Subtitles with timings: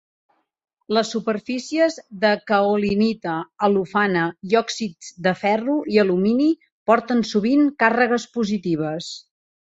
[0.97, 3.35] Les superfícies de caolinita,
[3.67, 6.49] al·lofana i òxids de ferro i alumini
[6.93, 9.13] porten sovint càrregues positives.